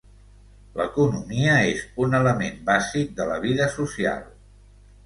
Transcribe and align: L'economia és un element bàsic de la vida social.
L'economia 0.79 1.53
és 1.75 1.83
un 2.07 2.17
element 2.21 2.59
bàsic 2.71 3.17
de 3.21 3.31
la 3.35 3.41
vida 3.49 3.71
social. 3.79 4.27